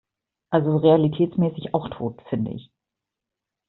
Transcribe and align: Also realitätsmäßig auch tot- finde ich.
Also 0.49 0.77
realitätsmäßig 0.77 1.75
auch 1.75 1.87
tot- 1.89 2.23
finde 2.31 2.53
ich. 2.55 2.71